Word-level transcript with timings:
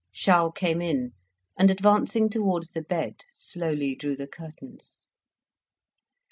Charles 0.15 0.53
came 0.55 0.81
in, 0.81 1.11
and 1.59 1.69
advancing 1.69 2.27
towards 2.27 2.71
the 2.71 2.81
bed, 2.81 3.17
slowly 3.35 3.93
drew 3.93 4.15
the 4.15 4.25
curtains. 4.25 5.05